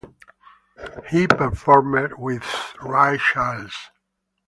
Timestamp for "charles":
3.19-3.75